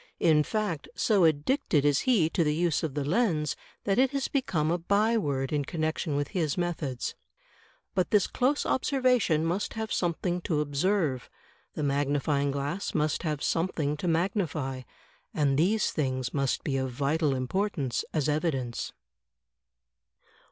[0.19, 4.27] In fact, so addicted is he to the use of the lens, that it has
[4.29, 7.13] become a by word in connection with his methods.
[7.95, 11.29] CLOSE OBSERVATION 135 But this close observation must have something to observe;
[11.75, 14.81] the magnifying glass must have something to magnify;
[15.35, 18.93] and these things must be of vital importance as evidence.